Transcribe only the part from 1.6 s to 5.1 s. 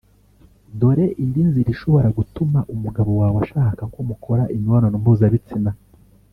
ishobora gutuma umugabo wawe ashaka ko mukora imibonano